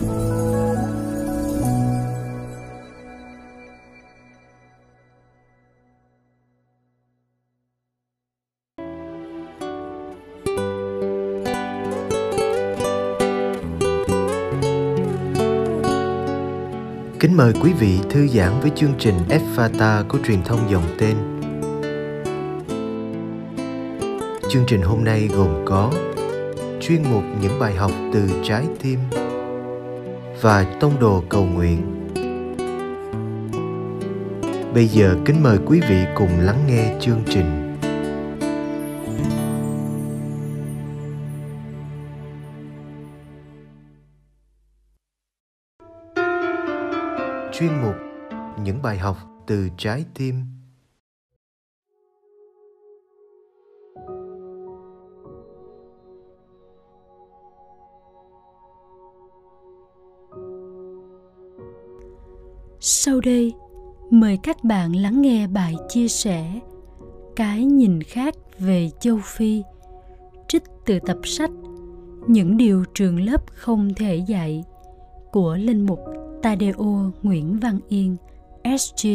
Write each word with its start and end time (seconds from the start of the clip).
Kính 0.00 0.06
mời 17.36 17.52
quý 17.62 17.72
vị 17.72 17.98
thư 18.10 18.26
giãn 18.26 18.60
với 18.60 18.70
chương 18.76 18.94
trình 18.98 19.14
Fata 19.56 20.08
của 20.08 20.18
truyền 20.26 20.42
thông 20.42 20.70
dòng 20.70 20.96
tên. 20.98 21.16
Chương 24.50 24.64
trình 24.66 24.82
hôm 24.82 25.04
nay 25.04 25.28
gồm 25.36 25.64
có 25.66 25.92
chuyên 26.80 27.02
mục 27.10 27.22
những 27.42 27.58
bài 27.60 27.74
học 27.74 27.92
từ 28.12 28.30
trái 28.44 28.66
tim 28.82 28.98
và 30.40 30.76
tông 30.80 31.00
đồ 31.00 31.22
cầu 31.28 31.44
nguyện. 31.44 32.08
Bây 34.74 34.86
giờ 34.86 35.16
kính 35.24 35.42
mời 35.42 35.58
quý 35.66 35.80
vị 35.88 36.04
cùng 36.16 36.40
lắng 36.40 36.64
nghe 36.66 36.96
chương 37.00 37.22
trình. 37.26 37.64
chuyên 47.52 47.82
mục 47.82 47.94
những 48.62 48.82
bài 48.82 48.98
học 48.98 49.16
từ 49.46 49.68
trái 49.76 50.04
tim 50.14 50.57
sau 62.90 63.20
đây 63.20 63.54
mời 64.10 64.38
các 64.42 64.64
bạn 64.64 64.96
lắng 64.96 65.22
nghe 65.22 65.46
bài 65.46 65.74
chia 65.88 66.08
sẻ 66.08 66.60
cái 67.36 67.64
nhìn 67.64 68.02
khác 68.02 68.34
về 68.58 68.90
châu 69.00 69.18
phi 69.24 69.62
trích 70.48 70.62
từ 70.86 70.98
tập 71.06 71.18
sách 71.24 71.50
những 72.26 72.56
điều 72.56 72.84
trường 72.94 73.20
lớp 73.20 73.42
không 73.54 73.94
thể 73.94 74.16
dạy 74.16 74.64
của 75.32 75.56
linh 75.56 75.86
mục 75.86 75.98
Tadeo 76.42 77.12
Nguyễn 77.22 77.58
Văn 77.58 77.80
Yên, 77.88 78.16
SG, 78.78 79.08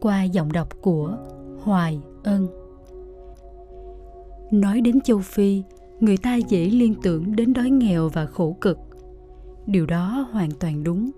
qua 0.00 0.22
giọng 0.22 0.52
đọc 0.52 0.68
của 0.80 1.18
Hoài 1.62 2.00
Ân. 2.24 2.48
Nói 4.50 4.80
đến 4.80 5.00
châu 5.00 5.18
Phi, 5.18 5.62
người 6.00 6.16
ta 6.16 6.36
dễ 6.36 6.64
liên 6.64 6.94
tưởng 7.02 7.36
đến 7.36 7.52
đói 7.52 7.70
nghèo 7.70 8.08
và 8.08 8.26
khổ 8.26 8.56
cực. 8.60 8.78
Điều 9.66 9.86
đó 9.86 10.28
hoàn 10.32 10.50
toàn 10.50 10.84
đúng. 10.84 11.10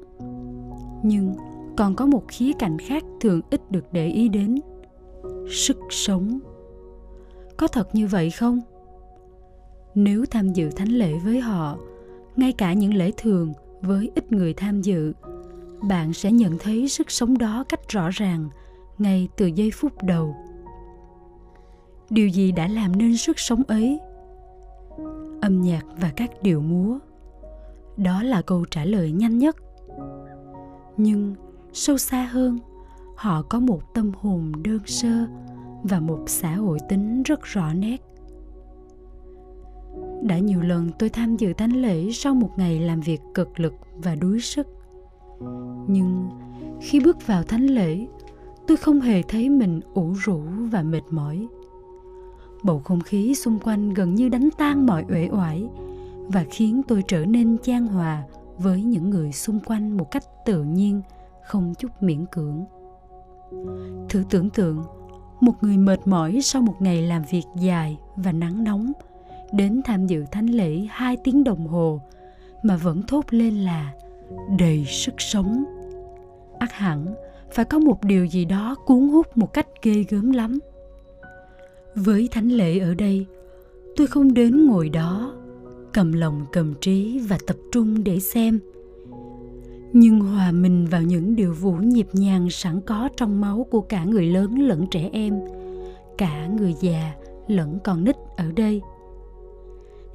Nhưng 1.03 1.35
còn 1.77 1.95
có 1.95 2.07
một 2.07 2.23
khía 2.29 2.53
cạnh 2.59 2.79
khác 2.79 3.05
thường 3.21 3.41
ít 3.51 3.71
được 3.71 3.85
để 3.93 4.07
ý 4.07 4.29
đến. 4.29 4.61
Sức 5.51 5.79
sống. 5.91 6.39
Có 7.57 7.67
thật 7.69 7.95
như 7.95 8.07
vậy 8.07 8.31
không? 8.31 8.61
Nếu 9.95 10.25
tham 10.31 10.53
dự 10.53 10.71
thánh 10.71 10.89
lễ 10.89 11.15
với 11.25 11.41
họ, 11.41 11.79
ngay 12.37 12.53
cả 12.53 12.73
những 12.73 12.95
lễ 12.95 13.13
thường– 13.17 13.53
với 13.83 14.11
ít 14.15 14.33
người 14.33 14.55
tham 14.55 14.83
dự 14.83 15.13
bạn 15.89 16.13
sẽ 16.13 16.33
nhận 16.33 16.59
thấy 16.59 16.89
sức 16.89 17.11
sống 17.11 17.39
đó 17.39 17.65
cách 17.69 17.89
rõ 17.89 18.09
ràng 18.11 18.49
ngay 18.99 19.29
từ 19.37 19.47
giây 19.47 19.71
phút 19.71 20.03
đầu 20.03 20.37
điều 22.11 22.29
gì 22.29 22.53
đã 22.53 22.69
làm 22.69 22.99
nên 22.99 23.17
sức 23.17 23.39
sống 23.39 23.63
ấy 23.69 24.01
âm 25.41 25.61
nhạc 25.63 25.85
và 26.01 26.13
các 26.17 26.31
điệu 26.43 26.61
múa 26.61 26.99
đó 27.97 28.23
là 28.23 28.43
câu 28.43 28.65
trả 28.71 28.85
lời 28.85 29.13
nhanh 29.13 29.39
nhất 29.39 29.57
nhưng 30.99 31.35
sâu 31.73 31.99
xa 31.99 32.23
hơn, 32.23 32.59
họ 33.17 33.43
có 33.43 33.61
một 33.61 33.95
tâm 33.95 34.13
hồn 34.21 34.53
đơn 34.63 34.81
sơ 34.87 35.27
và 35.83 36.01
một 36.01 36.25
xã 36.27 36.55
hội 36.55 36.79
tính 36.89 37.23
rất 37.23 37.43
rõ 37.43 37.73
nét. 37.73 37.97
Đã 40.23 40.39
nhiều 40.39 40.61
lần 40.61 40.91
tôi 40.99 41.09
tham 41.09 41.37
dự 41.37 41.53
thánh 41.53 41.73
lễ 41.73 42.11
sau 42.13 42.35
một 42.35 42.51
ngày 42.57 42.81
làm 42.81 43.01
việc 43.01 43.21
cực 43.35 43.61
lực 43.61 43.75
và 43.97 44.15
đuối 44.15 44.41
sức. 44.41 44.67
Nhưng 45.87 46.29
khi 46.81 47.01
bước 47.01 47.27
vào 47.27 47.43
thánh 47.43 47.67
lễ, 47.67 48.07
tôi 48.67 48.77
không 48.77 49.01
hề 49.01 49.23
thấy 49.23 49.49
mình 49.49 49.81
ủ 49.95 50.13
rũ 50.25 50.43
và 50.71 50.83
mệt 50.83 51.03
mỏi. 51.11 51.47
Bầu 52.63 52.81
không 52.85 53.01
khí 53.01 53.35
xung 53.35 53.59
quanh 53.59 53.95
gần 53.95 54.15
như 54.15 54.29
đánh 54.29 54.49
tan 54.59 54.87
mọi 54.87 55.05
uể 55.09 55.29
oải 55.33 55.69
và 56.29 56.45
khiến 56.51 56.83
tôi 56.89 57.03
trở 57.09 57.25
nên 57.25 57.59
chan 57.59 57.87
hòa 57.87 58.23
với 58.59 58.83
những 58.83 59.11
người 59.11 59.33
xung 59.33 59.61
quanh 59.61 59.97
một 59.97 60.11
cách 60.11 60.25
tự 60.45 60.63
nhiên, 60.63 61.03
không 61.43 61.75
chút 61.79 61.89
miễn 62.01 62.27
cưỡng. 62.27 62.65
Thử 64.09 64.25
tưởng 64.31 64.51
tượng, 64.51 64.85
một 65.41 65.55
người 65.61 65.77
mệt 65.77 66.07
mỏi 66.07 66.39
sau 66.43 66.63
một 66.63 66.75
ngày 66.81 67.03
làm 67.03 67.23
việc 67.31 67.45
dài 67.57 67.99
và 68.17 68.33
nắng 68.33 68.65
nóng, 68.65 68.93
đến 69.53 69.81
tham 69.85 70.07
dự 70.07 70.25
thánh 70.33 70.47
lễ 70.47 70.87
hai 70.91 71.17
tiếng 71.25 71.45
đồng 71.45 71.67
hồ, 71.67 72.01
mà 72.63 72.77
vẫn 72.77 73.03
thốt 73.03 73.25
lên 73.31 73.55
là 73.55 73.93
đầy 74.59 74.85
sức 74.85 75.15
sống 75.19 75.65
ắt 76.59 76.73
hẳn, 76.73 77.15
phải 77.51 77.65
có 77.65 77.79
một 77.79 78.05
điều 78.05 78.25
gì 78.25 78.45
đó 78.45 78.77
cuốn 78.87 79.09
hút 79.09 79.39
một 79.39 79.53
cách 79.53 79.67
ghê 79.83 80.05
gớm 80.09 80.31
lắm. 80.31 80.59
Với 81.95 82.29
thánh 82.31 82.49
lễ 82.49 82.79
ở 82.79 82.95
đây, 82.95 83.27
tôi 83.97 84.07
không 84.07 84.35
đến 84.35 84.67
ngồi 84.67 84.89
đó 84.89 85.35
cầm 85.99 86.13
lòng, 86.13 86.47
cầm 86.53 86.75
trí 86.81 87.19
và 87.29 87.39
tập 87.47 87.57
trung 87.73 88.05
để 88.05 88.21
xem. 88.21 88.61
Nhưng 89.93 90.21
hòa 90.21 90.53
mình 90.53 90.87
vào 90.91 91.03
những 91.03 91.37
điều 91.37 91.55
vũ 91.55 91.73
nhịp 91.73 92.07
nhàng 92.13 92.51
sẵn 92.51 92.81
có 92.81 93.09
trong 93.17 93.41
máu 93.41 93.67
của 93.71 93.81
cả 93.81 94.05
người 94.05 94.27
lớn 94.27 94.59
lẫn 94.59 94.87
trẻ 94.87 95.11
em, 95.13 95.41
cả 96.19 96.47
người 96.47 96.75
già 96.81 97.15
lẫn 97.49 97.79
con 97.85 98.05
nít 98.05 98.17
ở 98.37 98.53
đây. 98.53 98.83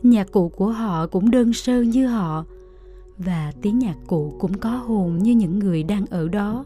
Nhạc 0.03 0.31
cụ 0.31 0.49
của 0.49 0.69
họ 0.69 1.07
cũng 1.07 1.31
đơn 1.31 1.53
sơ 1.53 1.81
như 1.81 2.07
họ, 2.07 2.45
và 3.17 3.51
tiếng 3.61 3.79
nhạc 3.79 3.97
cụ 4.07 4.33
cũng 4.39 4.57
có 4.57 4.69
hồn 4.69 5.17
như 5.17 5.31
những 5.31 5.59
người 5.59 5.83
đang 5.83 6.05
ở 6.05 6.27
đó. 6.27 6.65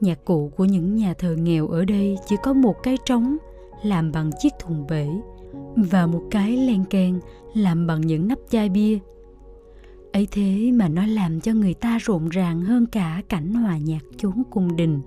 Nhạc 0.00 0.24
cụ 0.24 0.50
của 0.56 0.64
những 0.64 0.96
nhà 0.96 1.14
thờ 1.18 1.36
nghèo 1.36 1.68
ở 1.68 1.84
đây 1.84 2.18
chỉ 2.26 2.36
có 2.42 2.52
một 2.52 2.82
cái 2.82 2.98
trống 3.06 3.36
làm 3.84 4.12
bằng 4.12 4.30
chiếc 4.38 4.52
thùng 4.60 4.86
bể 4.86 5.08
và 5.76 6.06
một 6.06 6.22
cái 6.30 6.56
len 6.56 6.84
keng 6.84 7.20
làm 7.54 7.86
bằng 7.86 8.00
những 8.00 8.28
nắp 8.28 8.38
chai 8.50 8.68
bia. 8.68 8.98
Ấy 10.12 10.28
thế 10.30 10.72
mà 10.72 10.88
nó 10.88 11.06
làm 11.06 11.40
cho 11.40 11.52
người 11.52 11.74
ta 11.74 11.98
rộn 12.02 12.28
ràng 12.28 12.60
hơn 12.60 12.86
cả 12.86 13.22
cảnh 13.28 13.54
hòa 13.54 13.78
nhạc 13.78 14.02
chốn 14.16 14.42
cung 14.50 14.76
đình. 14.76 15.00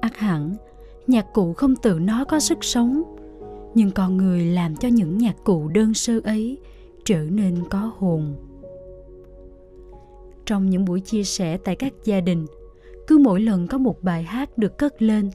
Ắt 0.00 0.16
hẳn, 0.16 0.54
nhạc 1.06 1.26
cụ 1.32 1.52
không 1.52 1.76
tự 1.76 1.98
nó 1.98 2.24
có 2.24 2.40
sức 2.40 2.64
sống, 2.64 3.02
nhưng 3.74 3.90
con 3.90 4.16
người 4.16 4.44
làm 4.44 4.76
cho 4.76 4.88
những 4.88 5.18
nhạc 5.18 5.36
cụ 5.44 5.68
đơn 5.68 5.94
sơ 5.94 6.20
ấy 6.24 6.58
trở 7.04 7.18
nên 7.30 7.56
có 7.70 7.92
hồn. 7.98 8.34
Trong 10.46 10.70
những 10.70 10.84
buổi 10.84 11.00
chia 11.00 11.24
sẻ 11.24 11.56
tại 11.56 11.76
các 11.76 11.92
gia 12.04 12.20
đình, 12.20 12.46
cứ 13.06 13.18
mỗi 13.18 13.40
lần 13.40 13.66
có 13.66 13.78
một 13.78 14.02
bài 14.02 14.22
hát 14.22 14.58
được 14.58 14.78
cất 14.78 15.02
lên 15.02 15.30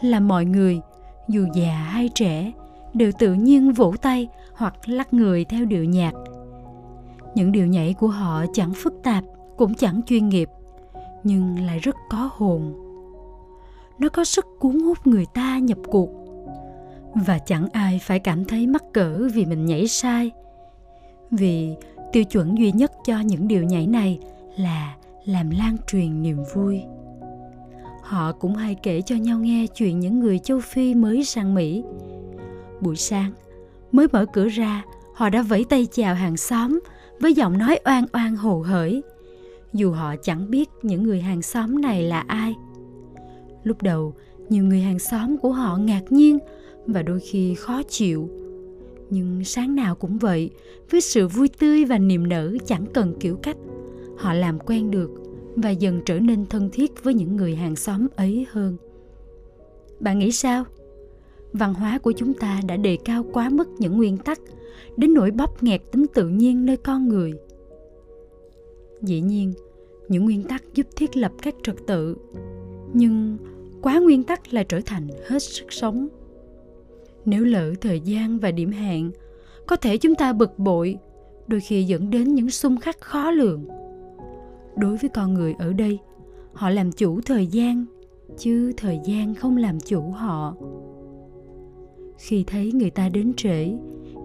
là 0.00 0.20
mọi 0.20 0.44
người, 0.44 0.80
dù 1.28 1.46
già 1.54 1.74
hay 1.74 2.10
trẻ 2.14 2.52
đều 2.94 3.12
tự 3.18 3.34
nhiên 3.34 3.72
vỗ 3.72 3.94
tay 4.02 4.28
hoặc 4.54 4.88
lắc 4.88 5.14
người 5.14 5.44
theo 5.44 5.64
điệu 5.64 5.84
nhạc. 5.84 6.12
Những 7.34 7.52
điệu 7.52 7.66
nhảy 7.66 7.94
của 7.94 8.08
họ 8.08 8.44
chẳng 8.52 8.72
phức 8.74 8.94
tạp, 9.02 9.24
cũng 9.56 9.74
chẳng 9.74 10.00
chuyên 10.06 10.28
nghiệp, 10.28 10.48
nhưng 11.24 11.66
lại 11.66 11.78
rất 11.78 11.96
có 12.10 12.30
hồn. 12.32 12.74
Nó 13.98 14.08
có 14.08 14.24
sức 14.24 14.46
cuốn 14.58 14.80
hút 14.80 15.06
người 15.06 15.26
ta 15.34 15.58
nhập 15.58 15.78
cuộc. 15.86 16.08
Và 17.14 17.38
chẳng 17.38 17.68
ai 17.72 17.98
phải 18.02 18.18
cảm 18.18 18.44
thấy 18.44 18.66
mắc 18.66 18.84
cỡ 18.92 19.28
vì 19.34 19.44
mình 19.46 19.66
nhảy 19.66 19.88
sai. 19.88 20.30
Vì 21.30 21.74
tiêu 22.12 22.24
chuẩn 22.24 22.58
duy 22.58 22.72
nhất 22.72 22.92
cho 23.04 23.20
những 23.20 23.48
điều 23.48 23.62
nhảy 23.62 23.86
này 23.86 24.18
là 24.56 24.94
làm 25.24 25.50
lan 25.50 25.76
truyền 25.86 26.22
niềm 26.22 26.38
vui. 26.54 26.82
Họ 28.02 28.32
cũng 28.32 28.54
hay 28.54 28.74
kể 28.74 29.02
cho 29.02 29.16
nhau 29.16 29.38
nghe 29.38 29.66
chuyện 29.66 30.00
những 30.00 30.20
người 30.20 30.38
châu 30.38 30.60
phi 30.60 30.94
mới 30.94 31.24
sang 31.24 31.54
mỹ 31.54 31.84
buổi 32.82 32.96
sáng. 32.96 33.32
Mới 33.92 34.06
mở 34.12 34.26
cửa 34.32 34.48
ra, 34.48 34.84
họ 35.14 35.28
đã 35.28 35.42
vẫy 35.42 35.64
tay 35.64 35.86
chào 35.92 36.14
hàng 36.14 36.36
xóm 36.36 36.80
với 37.20 37.34
giọng 37.34 37.58
nói 37.58 37.78
oan 37.84 38.04
oan 38.12 38.36
hồ 38.36 38.60
hởi. 38.60 39.02
Dù 39.72 39.90
họ 39.92 40.14
chẳng 40.22 40.50
biết 40.50 40.68
những 40.82 41.02
người 41.02 41.20
hàng 41.20 41.42
xóm 41.42 41.80
này 41.80 42.02
là 42.02 42.20
ai. 42.20 42.54
Lúc 43.64 43.82
đầu, 43.82 44.14
nhiều 44.48 44.64
người 44.64 44.80
hàng 44.80 44.98
xóm 44.98 45.36
của 45.36 45.52
họ 45.52 45.76
ngạc 45.76 46.12
nhiên 46.12 46.38
và 46.86 47.02
đôi 47.02 47.20
khi 47.20 47.54
khó 47.54 47.82
chịu. 47.88 48.30
Nhưng 49.10 49.44
sáng 49.44 49.74
nào 49.74 49.94
cũng 49.94 50.18
vậy, 50.18 50.50
với 50.90 51.00
sự 51.00 51.28
vui 51.28 51.48
tươi 51.58 51.84
và 51.84 51.98
niềm 51.98 52.28
nở 52.28 52.52
chẳng 52.66 52.86
cần 52.94 53.14
kiểu 53.20 53.36
cách, 53.36 53.56
họ 54.18 54.32
làm 54.32 54.58
quen 54.58 54.90
được 54.90 55.10
và 55.56 55.70
dần 55.70 56.00
trở 56.06 56.18
nên 56.18 56.46
thân 56.46 56.70
thiết 56.72 57.04
với 57.04 57.14
những 57.14 57.36
người 57.36 57.56
hàng 57.56 57.76
xóm 57.76 58.06
ấy 58.16 58.46
hơn. 58.50 58.76
Bạn 60.00 60.18
nghĩ 60.18 60.32
sao? 60.32 60.64
Văn 61.52 61.74
hóa 61.74 61.98
của 61.98 62.12
chúng 62.12 62.34
ta 62.34 62.60
đã 62.66 62.76
đề 62.76 62.98
cao 63.04 63.24
quá 63.32 63.48
mức 63.48 63.68
những 63.78 63.96
nguyên 63.96 64.16
tắc, 64.16 64.38
đến 64.96 65.14
nỗi 65.14 65.30
bóp 65.30 65.62
nghẹt 65.62 65.80
tính 65.92 66.06
tự 66.14 66.28
nhiên 66.28 66.66
nơi 66.66 66.76
con 66.76 67.08
người. 67.08 67.32
Dĩ 69.02 69.20
nhiên, 69.20 69.52
những 70.08 70.24
nguyên 70.24 70.42
tắc 70.42 70.74
giúp 70.74 70.86
thiết 70.96 71.16
lập 71.16 71.32
các 71.42 71.54
trật 71.62 71.76
tự, 71.86 72.16
nhưng 72.92 73.38
quá 73.82 73.98
nguyên 73.98 74.24
tắc 74.24 74.54
là 74.54 74.62
trở 74.62 74.80
thành 74.86 75.08
hết 75.26 75.38
sức 75.38 75.72
sống. 75.72 76.08
Nếu 77.24 77.44
lỡ 77.44 77.72
thời 77.80 78.00
gian 78.00 78.38
và 78.38 78.50
điểm 78.50 78.70
hẹn 78.70 79.10
có 79.66 79.76
thể 79.76 79.96
chúng 79.96 80.14
ta 80.14 80.32
bực 80.32 80.58
bội, 80.58 80.98
đôi 81.46 81.60
khi 81.60 81.84
dẫn 81.84 82.10
đến 82.10 82.34
những 82.34 82.50
xung 82.50 82.80
khắc 82.80 83.00
khó 83.00 83.30
lường. 83.30 83.64
Đối 84.76 84.96
với 84.96 85.10
con 85.14 85.34
người 85.34 85.54
ở 85.58 85.72
đây, 85.72 85.98
họ 86.52 86.70
làm 86.70 86.92
chủ 86.92 87.20
thời 87.20 87.46
gian, 87.46 87.84
chứ 88.38 88.72
thời 88.76 89.00
gian 89.04 89.34
không 89.34 89.56
làm 89.56 89.80
chủ 89.80 90.00
họ 90.00 90.56
khi 92.22 92.44
thấy 92.46 92.72
người 92.72 92.90
ta 92.90 93.08
đến 93.08 93.34
trễ. 93.36 93.72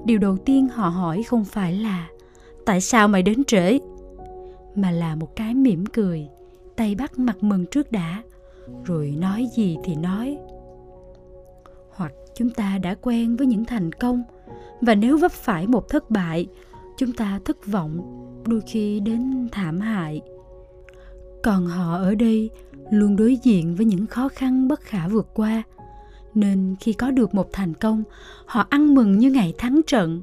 Điều 0.05 0.19
đầu 0.19 0.37
tiên 0.37 0.67
họ 0.67 0.89
hỏi 0.89 1.23
không 1.23 1.45
phải 1.45 1.73
là, 1.73 2.09
tại 2.65 2.81
sao 2.81 3.07
mày 3.07 3.23
đến 3.23 3.43
trễ? 3.43 3.79
mà 4.77 4.91
là 4.91 5.15
một 5.15 5.35
cái 5.35 5.55
mỉm 5.55 5.85
cười, 5.85 6.27
tay 6.75 6.95
bắt 6.95 7.19
mặt 7.19 7.43
mừng 7.43 7.65
trước 7.65 7.91
đã, 7.91 8.23
rồi 8.85 9.15
nói 9.17 9.47
gì 9.55 9.77
thì 9.83 9.95
nói. 9.95 10.37
Hoặc 11.89 12.13
chúng 12.35 12.49
ta 12.49 12.77
đã 12.77 12.95
quen 13.01 13.35
với 13.35 13.47
những 13.47 13.65
thành 13.65 13.91
công, 13.91 14.23
và 14.81 14.95
nếu 14.95 15.17
vấp 15.17 15.31
phải 15.31 15.67
một 15.67 15.89
thất 15.89 16.09
bại, 16.09 16.47
chúng 16.97 17.13
ta 17.13 17.39
thất 17.45 17.65
vọng, 17.65 17.99
đôi 18.47 18.61
khi 18.61 18.99
đến 18.99 19.47
thảm 19.51 19.79
hại. 19.79 20.21
Còn 21.43 21.67
họ 21.67 21.95
ở 21.95 22.15
đây 22.15 22.49
luôn 22.91 23.15
đối 23.15 23.35
diện 23.35 23.75
với 23.75 23.85
những 23.85 24.07
khó 24.07 24.29
khăn 24.29 24.67
bất 24.67 24.81
khả 24.81 25.07
vượt 25.07 25.27
qua 25.33 25.63
nên 26.37 26.75
khi 26.79 26.93
có 26.93 27.11
được 27.11 27.35
một 27.35 27.49
thành 27.53 27.73
công, 27.73 28.03
họ 28.45 28.65
ăn 28.69 28.95
mừng 28.95 29.19
như 29.19 29.31
ngày 29.31 29.53
thắng 29.57 29.81
trận. 29.87 30.21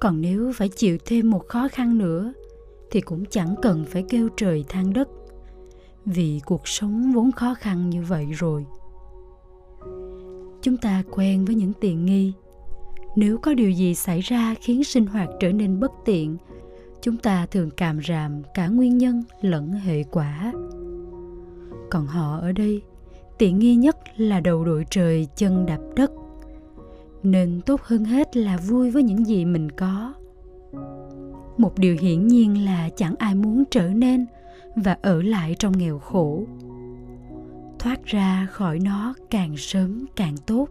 Còn 0.00 0.20
nếu 0.20 0.52
phải 0.54 0.68
chịu 0.68 0.98
thêm 1.04 1.30
một 1.30 1.48
khó 1.48 1.68
khăn 1.68 1.98
nữa, 1.98 2.32
thì 2.90 3.00
cũng 3.00 3.24
chẳng 3.24 3.54
cần 3.62 3.84
phải 3.84 4.04
kêu 4.08 4.28
trời 4.36 4.64
than 4.68 4.92
đất. 4.92 5.08
Vì 6.04 6.40
cuộc 6.44 6.68
sống 6.68 7.12
vốn 7.12 7.32
khó 7.32 7.54
khăn 7.54 7.90
như 7.90 8.02
vậy 8.02 8.26
rồi. 8.32 8.66
Chúng 10.62 10.76
ta 10.76 11.02
quen 11.10 11.44
với 11.44 11.54
những 11.54 11.72
tiện 11.80 12.06
nghi. 12.06 12.32
Nếu 13.16 13.38
có 13.38 13.54
điều 13.54 13.70
gì 13.70 13.94
xảy 13.94 14.20
ra 14.20 14.54
khiến 14.60 14.84
sinh 14.84 15.06
hoạt 15.06 15.28
trở 15.40 15.52
nên 15.52 15.80
bất 15.80 15.92
tiện, 16.04 16.36
chúng 17.02 17.16
ta 17.16 17.46
thường 17.46 17.70
cảm 17.76 18.00
ràm 18.08 18.42
cả 18.54 18.68
nguyên 18.68 18.98
nhân 18.98 19.22
lẫn 19.40 19.72
hệ 19.72 20.02
quả. 20.02 20.52
Còn 21.90 22.06
họ 22.06 22.38
ở 22.38 22.52
đây 22.52 22.82
tiện 23.40 23.58
nghi 23.58 23.74
nhất 23.74 23.96
là 24.16 24.40
đầu 24.40 24.64
đội 24.64 24.86
trời 24.90 25.26
chân 25.36 25.66
đạp 25.66 25.78
đất. 25.96 26.12
Nên 27.22 27.60
tốt 27.66 27.80
hơn 27.82 28.04
hết 28.04 28.36
là 28.36 28.56
vui 28.56 28.90
với 28.90 29.02
những 29.02 29.26
gì 29.26 29.44
mình 29.44 29.70
có. 29.70 30.14
Một 31.58 31.78
điều 31.78 31.96
hiển 32.00 32.26
nhiên 32.26 32.64
là 32.64 32.88
chẳng 32.96 33.14
ai 33.18 33.34
muốn 33.34 33.64
trở 33.70 33.88
nên 33.88 34.26
và 34.76 34.96
ở 35.02 35.22
lại 35.22 35.56
trong 35.58 35.78
nghèo 35.78 35.98
khổ. 35.98 36.42
Thoát 37.78 38.04
ra 38.04 38.46
khỏi 38.50 38.78
nó 38.78 39.14
càng 39.30 39.56
sớm 39.56 40.06
càng 40.16 40.34
tốt 40.46 40.68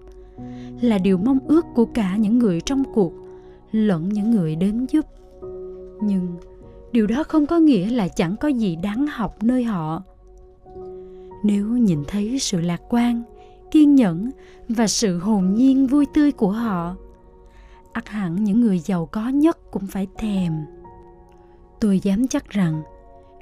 là 0.82 0.98
điều 0.98 1.18
mong 1.18 1.40
ước 1.48 1.66
của 1.76 1.86
cả 1.86 2.16
những 2.16 2.40
người 2.40 2.62
trong 2.62 2.84
cuộc 2.94 3.14
lẫn 3.72 4.10
những 4.10 4.32
người 4.32 4.56
đến 4.56 4.86
giúp. 4.90 5.06
Nhưng 6.02 6.38
điều 6.92 7.08
đó 7.08 7.24
không 7.24 7.46
có 7.46 7.60
nghĩa 7.60 7.90
là 7.90 8.08
chẳng 8.08 8.36
có 8.40 8.48
gì 8.48 8.76
đáng 8.76 9.08
học 9.08 9.44
nơi 9.44 9.64
họ 9.64 10.04
nếu 11.44 11.66
nhìn 11.68 12.04
thấy 12.08 12.40
sự 12.40 12.62
lạc 12.62 12.82
quan, 12.90 13.24
kiên 13.72 13.96
nhẫn 13.96 14.32
và 14.70 14.88
sự 14.88 15.20
hồn 15.20 15.54
nhiên 15.54 15.88
vui 15.88 16.06
tươi 16.14 16.32
của 16.32 16.52
họ, 16.52 16.96
ắt 17.94 18.08
hẳn 18.08 18.44
những 18.44 18.62
người 18.62 18.80
giàu 18.80 19.06
có 19.06 19.30
nhất 19.30 19.72
cũng 19.72 19.88
phải 19.88 20.08
thèm. 20.18 20.54
Tôi 21.80 22.00
dám 22.00 22.28
chắc 22.28 22.50
rằng, 22.50 22.82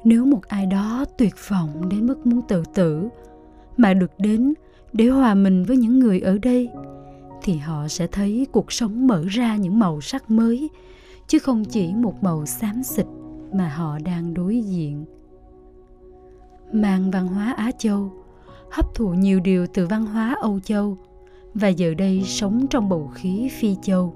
nếu 0.04 0.26
một 0.26 0.44
ai 0.48 0.66
đó 0.66 1.06
tuyệt 1.18 1.34
vọng 1.50 1.90
đến 1.90 2.08
mức 2.08 2.28
muốn 2.28 2.42
tự 2.48 2.64
tử 2.74 3.10
mà 3.78 3.94
được 3.94 4.12
đến 4.18 4.54
để 4.94 5.08
hòa 5.08 5.36
mình 5.36 5.64
với 5.64 5.78
những 5.78 6.00
người 6.00 6.20
ở 6.20 6.38
đây, 6.38 6.70
thì 7.44 7.58
họ 7.58 7.88
sẽ 7.88 8.08
thấy 8.08 8.48
cuộc 8.52 8.72
sống 8.72 9.08
mở 9.08 9.24
ra 9.28 9.56
những 9.56 9.80
màu 9.80 10.02
sắc 10.02 10.32
mới, 10.32 10.70
chứ 11.28 11.40
không 11.40 11.66
chỉ 11.66 11.94
một 11.94 12.24
màu 12.24 12.46
xám 12.46 12.84
xịt 12.84 13.06
mà 13.54 13.70
họ 13.70 14.00
đang 14.00 14.34
đối 14.34 14.62
diện 14.62 15.06
mang 16.72 17.12
văn 17.12 17.28
hóa 17.28 17.54
á 17.58 17.72
châu, 17.78 18.12
hấp 18.72 18.96
thụ 18.96 19.10
nhiều 19.10 19.40
điều 19.40 19.68
từ 19.68 19.88
văn 19.88 20.06
hóa 20.06 20.36
âu 20.42 20.60
châu 20.60 20.98
và 21.54 21.68
giờ 21.68 21.94
đây 21.94 22.24
sống 22.24 22.68
trong 22.70 22.90
bầu 22.90 23.12
khí 23.14 23.50
phi 23.60 23.76
châu. 23.82 24.14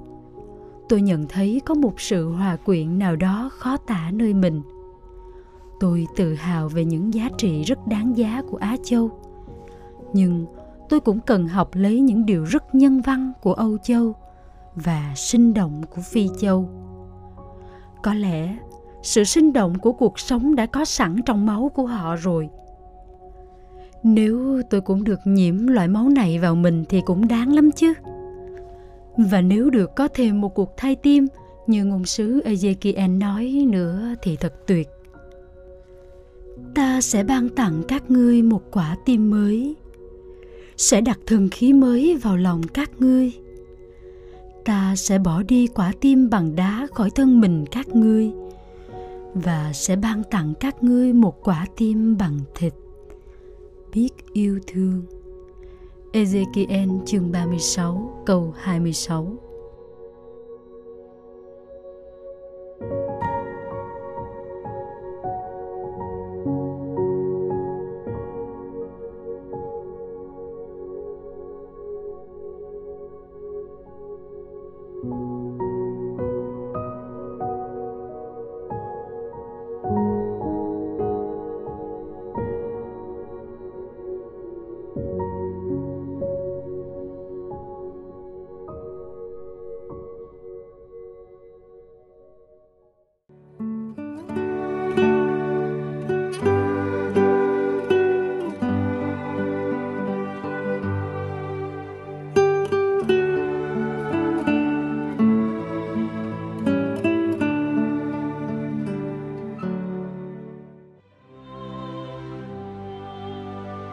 Tôi 0.89 1.01
nhận 1.01 1.27
thấy 1.27 1.61
có 1.65 1.73
một 1.73 2.01
sự 2.01 2.29
hòa 2.29 2.55
quyện 2.55 2.99
nào 2.99 3.15
đó 3.15 3.49
khó 3.53 3.77
tả 3.77 4.11
nơi 4.13 4.33
mình. 4.33 4.61
Tôi 5.79 6.07
tự 6.15 6.33
hào 6.33 6.69
về 6.69 6.85
những 6.85 7.13
giá 7.13 7.29
trị 7.37 7.63
rất 7.63 7.87
đáng 7.87 8.17
giá 8.17 8.41
của 8.49 8.57
á 8.57 8.77
châu. 8.83 9.09
Nhưng 10.13 10.45
tôi 10.89 10.99
cũng 10.99 11.19
cần 11.19 11.47
học 11.47 11.69
lấy 11.73 11.99
những 11.99 12.25
điều 12.25 12.43
rất 12.43 12.75
nhân 12.75 13.01
văn 13.01 13.31
của 13.41 13.53
âu 13.53 13.77
châu 13.83 14.13
và 14.75 15.13
sinh 15.15 15.53
động 15.53 15.81
của 15.95 16.01
phi 16.01 16.29
châu. 16.39 16.69
Có 18.03 18.13
lẽ 18.13 18.57
sự 19.01 19.23
sinh 19.23 19.53
động 19.53 19.79
của 19.79 19.91
cuộc 19.91 20.19
sống 20.19 20.55
đã 20.55 20.65
có 20.65 20.85
sẵn 20.85 21.21
trong 21.25 21.45
máu 21.45 21.71
của 21.75 21.85
họ 21.85 22.15
rồi 22.15 22.49
nếu 24.03 24.61
tôi 24.69 24.81
cũng 24.81 25.03
được 25.03 25.19
nhiễm 25.25 25.67
loại 25.67 25.87
máu 25.87 26.09
này 26.09 26.39
vào 26.39 26.55
mình 26.55 26.85
thì 26.89 27.01
cũng 27.05 27.27
đáng 27.27 27.55
lắm 27.55 27.71
chứ 27.71 27.93
và 29.17 29.41
nếu 29.41 29.69
được 29.69 29.95
có 29.95 30.07
thêm 30.07 30.41
một 30.41 30.55
cuộc 30.55 30.73
thay 30.77 30.95
tim 30.95 31.27
như 31.67 31.85
ngôn 31.85 32.05
sứ 32.05 32.41
Ezekiel 32.41 33.17
nói 33.17 33.65
nữa 33.69 34.13
thì 34.21 34.35
thật 34.35 34.53
tuyệt. 34.67 34.89
Ta 36.75 37.01
sẽ 37.01 37.23
ban 37.23 37.49
tặng 37.49 37.83
các 37.87 38.11
ngươi 38.11 38.41
một 38.41 38.61
quả 38.71 38.97
tim 39.05 39.29
mới, 39.29 39.75
sẽ 40.77 41.01
đặt 41.01 41.19
thần 41.27 41.49
khí 41.49 41.73
mới 41.73 42.17
vào 42.21 42.37
lòng 42.37 42.61
các 42.73 42.91
ngươi. 42.99 43.31
Ta 44.65 44.95
sẽ 44.95 45.19
bỏ 45.19 45.43
đi 45.43 45.67
quả 45.67 45.93
tim 46.01 46.29
bằng 46.29 46.55
đá 46.55 46.87
khỏi 46.93 47.09
thân 47.09 47.41
mình 47.41 47.65
các 47.71 47.87
ngươi 47.95 48.31
và 49.33 49.71
sẽ 49.73 49.95
ban 49.95 50.23
tặng 50.31 50.53
các 50.59 50.83
ngươi 50.83 51.13
một 51.13 51.43
quả 51.43 51.65
tim 51.77 52.17
bằng 52.17 52.39
thịt. 52.55 52.73
Biết 53.93 54.09
yêu 54.33 54.59
thương 54.67 55.05
Ezekiel 56.13 57.05
chương 57.05 57.31
36 57.31 58.23
câu 58.25 58.53
26 58.57 59.37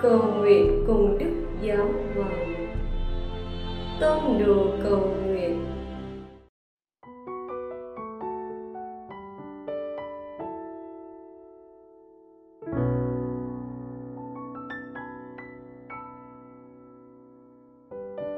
cầu 0.02 0.22
nguyện 0.38 0.84
cùng 0.86 1.18
đức 1.18 1.46
giáo 1.62 1.86
hoàng. 2.16 2.54
Tôn 4.00 4.46
đồ 4.46 4.66
cầu 4.84 5.00
nguyện. 5.26 5.64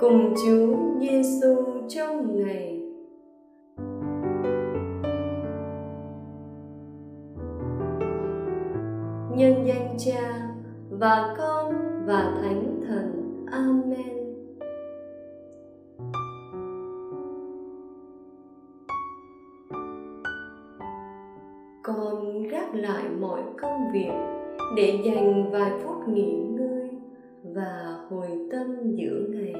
Cùng 0.00 0.34
Chúa 0.44 0.76
Giêsu 1.00 1.56
trong 1.88 2.36
ngày. 2.36 2.82
Nhân 9.36 9.66
danh 9.66 9.94
Cha 9.98 10.49
và 11.00 11.34
Con 11.38 11.74
và 12.06 12.32
Thánh 12.42 12.80
Thần. 12.88 13.46
Amen. 13.52 14.20
con 21.82 22.42
gác 22.42 22.74
lại 22.74 23.04
mọi 23.20 23.42
công 23.60 23.92
việc 23.92 24.10
để 24.76 24.98
dành 25.04 25.50
vài 25.52 25.72
phút 25.82 26.08
nghỉ 26.08 26.32
ngơi 26.32 26.88
và 27.42 27.98
hồi 28.10 28.28
tâm 28.52 28.94
giữa 28.94 29.26
ngày 29.28 29.54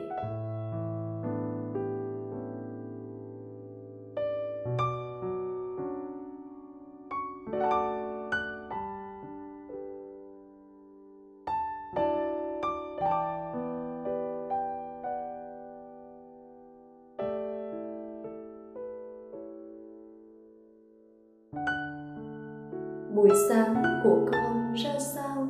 của 24.05 24.19
con 24.33 24.75
ra 24.75 24.99
sao? 24.99 25.47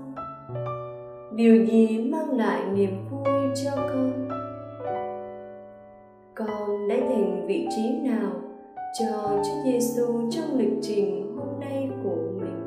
Điều 1.35 1.67
gì 1.67 2.09
mang 2.13 2.37
lại 2.37 2.63
niềm 2.75 3.09
vui 3.11 3.55
cho 3.65 3.71
con? 3.77 4.29
Con 6.35 6.89
đã 6.89 6.97
dành 6.97 7.47
vị 7.47 7.69
trí 7.77 8.09
nào 8.11 8.31
cho 8.99 9.43
Chúa 9.45 9.65
Giêsu 9.65 10.31
trong 10.31 10.59
lịch 10.59 10.79
trình 10.83 11.37
hôm 11.37 11.61
nay 11.61 11.91
của 12.05 12.17
mình? 12.41 12.60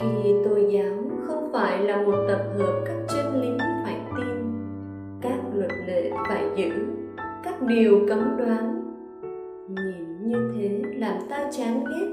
Kỳ 0.00 0.34
tô 0.44 0.56
giáo 0.70 0.94
không 1.26 1.52
phải 1.52 1.84
là 1.84 2.02
một 2.02 2.24
tập 2.28 2.40
hợp 2.58 2.82
các 2.86 2.96
chân 3.08 3.40
lý 3.40 3.48
phải 3.84 4.00
tin, 4.16 4.52
các 5.20 5.40
luật 5.54 5.70
lệ 5.86 6.10
phải 6.28 6.44
giữ, 6.56 6.70
các 7.44 7.62
điều 7.62 8.00
cấm 8.08 8.36
đoán. 8.38 8.82
Nhìn 9.68 10.28
như 10.28 10.52
thế 10.54 10.82
làm 10.98 11.14
ta 11.30 11.50
chán 11.50 11.84
ghét. 11.84 12.06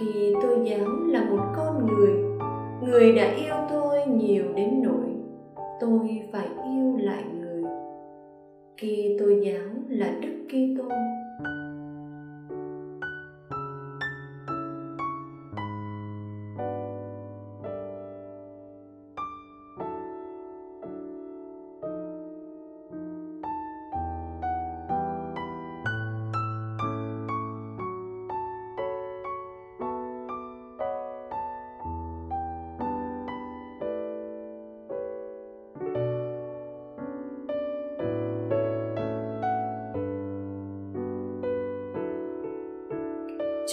Kỳ 0.00 0.34
tô 0.42 0.48
giáo 0.64 0.86
là 1.06 1.24
một 1.30 1.44
con 1.56 1.86
người, 1.86 2.14
người 2.82 3.12
đã 3.12 3.32
yêu 3.32 3.54
tôi 3.70 4.06
nhiều 4.06 4.44
đến 4.56 4.82
nỗi 4.82 5.10
tôi 5.80 6.22
phải 6.32 6.48
yêu 6.64 6.96
lại 6.98 7.24
người. 7.40 7.62
Kỳ 8.76 9.16
tô 9.20 9.26
giáo 9.44 9.68
là 9.88 10.14
Đức 10.22 10.46
Kitô. 10.48 10.88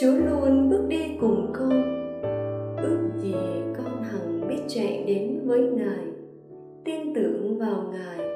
Chúa 0.01 0.11
luôn 0.11 0.69
bước 0.69 0.85
đi 0.87 1.17
cùng 1.21 1.53
con. 1.53 1.69
Ước 2.77 3.09
gì 3.17 3.35
con 3.77 4.03
hằng 4.03 4.47
biết 4.47 4.61
chạy 4.67 5.03
đến 5.07 5.41
với 5.45 5.59
Ngài, 5.59 6.05
Tin 6.85 7.13
tưởng 7.15 7.59
vào 7.59 7.83
Ngài 7.91 8.27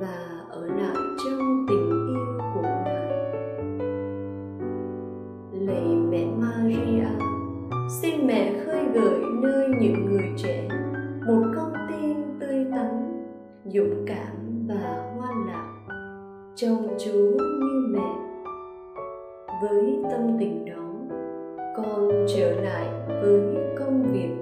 Và 0.00 0.44
ở 0.50 0.66
lại 0.66 0.96
trong 1.24 1.66
tình 1.68 1.90
yêu 2.08 2.38
của 2.54 2.62
Ngài. 2.62 3.10
Lạy 5.52 5.96
mẹ 6.10 6.26
Maria, 6.38 7.06
Xin 8.00 8.26
mẹ 8.26 8.64
khơi 8.66 8.84
gợi 8.94 9.20
nơi 9.42 9.68
những 9.80 10.06
người 10.06 10.28
trẻ 10.36 10.68
Một 11.26 11.42
con 11.56 11.72
tim 11.88 12.16
tươi 12.40 12.66
tắn, 12.72 13.22
Dũng 13.64 14.04
cảm 14.06 14.66
và 14.68 15.12
ngoan 15.16 15.46
lạc 15.46 15.68
Trong 16.56 16.88
Chúa 17.04 17.31
trở 22.28 22.60
lại 22.60 22.86
với 23.06 23.40
công 23.78 24.12
việc 24.12 24.41